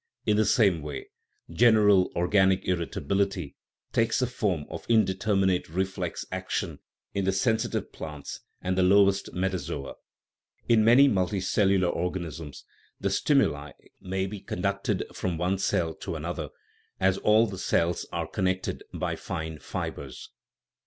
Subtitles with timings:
[0.25, 1.09] In the same way,
[1.51, 3.55] general organic irritability
[3.93, 6.79] takes the form of indeterminate reflex action
[7.13, 9.93] in the sensitive plants and the lowest metazoa;
[10.67, 12.65] in many multicellular organisms
[12.99, 16.49] the stimuli may be conducted from one cell to another,
[16.99, 20.31] as all the cells are connected by fine fibres.